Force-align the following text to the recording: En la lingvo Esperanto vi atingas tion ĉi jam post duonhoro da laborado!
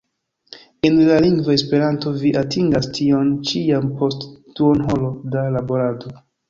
En 0.89 0.95
la 1.09 1.17
lingvo 1.25 1.53
Esperanto 1.57 2.15
vi 2.23 2.33
atingas 2.43 2.91
tion 2.99 3.31
ĉi 3.51 3.65
jam 3.69 3.89
post 4.01 4.29
duonhoro 4.59 5.17
da 5.37 5.51
laborado! 5.61 6.21